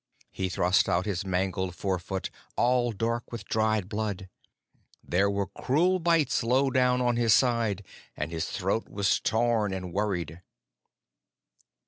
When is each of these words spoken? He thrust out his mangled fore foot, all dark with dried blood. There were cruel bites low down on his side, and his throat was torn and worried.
He 0.31 0.49
thrust 0.49 0.89
out 0.89 1.05
his 1.05 1.23
mangled 1.27 1.75
fore 1.75 1.99
foot, 1.99 2.31
all 2.57 2.91
dark 2.91 3.31
with 3.31 3.45
dried 3.45 3.87
blood. 3.87 4.29
There 5.03 5.29
were 5.29 5.45
cruel 5.45 5.99
bites 5.99 6.41
low 6.41 6.71
down 6.71 7.01
on 7.01 7.17
his 7.17 7.35
side, 7.35 7.85
and 8.17 8.31
his 8.31 8.47
throat 8.49 8.89
was 8.89 9.19
torn 9.19 9.71
and 9.71 9.93
worried. 9.93 10.41